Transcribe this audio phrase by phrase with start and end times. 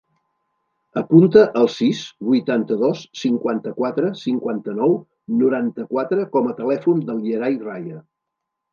[1.01, 1.99] Apunta el sis,
[2.31, 4.99] vuitanta-dos, cinquanta-quatre, cinquanta-nou,
[5.45, 8.05] noranta-quatre com a telèfon del Yeray Raya.